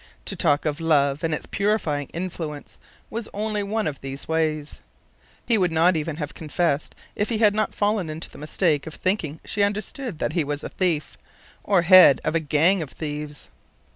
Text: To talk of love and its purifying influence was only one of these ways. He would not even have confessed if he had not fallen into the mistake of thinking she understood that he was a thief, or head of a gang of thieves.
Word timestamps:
To 0.25 0.35
talk 0.35 0.65
of 0.65 0.79
love 0.81 1.23
and 1.23 1.31
its 1.31 1.45
purifying 1.45 2.07
influence 2.11 2.79
was 3.11 3.29
only 3.35 3.61
one 3.61 3.85
of 3.85 4.01
these 4.01 4.27
ways. 4.27 4.81
He 5.45 5.59
would 5.59 5.71
not 5.71 5.95
even 5.95 6.15
have 6.15 6.33
confessed 6.33 6.95
if 7.15 7.29
he 7.29 7.37
had 7.37 7.53
not 7.53 7.75
fallen 7.75 8.09
into 8.09 8.27
the 8.27 8.39
mistake 8.39 8.87
of 8.87 8.95
thinking 8.95 9.39
she 9.45 9.61
understood 9.61 10.17
that 10.17 10.33
he 10.33 10.43
was 10.43 10.63
a 10.63 10.69
thief, 10.69 11.19
or 11.63 11.83
head 11.83 12.19
of 12.23 12.33
a 12.33 12.39
gang 12.39 12.81
of 12.81 12.89
thieves. 12.89 13.51